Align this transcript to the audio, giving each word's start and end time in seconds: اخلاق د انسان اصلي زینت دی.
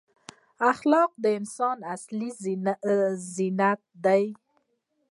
اخلاق 0.71 1.11
د 1.23 1.25
انسان 1.39 1.77
اصلي 1.93 2.29
زینت 3.33 3.81
دی. 4.05 4.23